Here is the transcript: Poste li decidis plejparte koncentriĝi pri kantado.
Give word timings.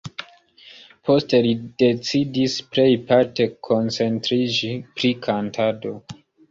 Poste 1.09 1.41
li 1.47 1.51
decidis 1.83 2.57
plejparte 2.73 3.49
koncentriĝi 3.69 4.75
pri 4.97 5.17
kantado. 5.29 5.99